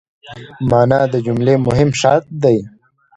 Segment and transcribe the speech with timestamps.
[0.69, 2.57] مانا د جملې مهم شرط دئ.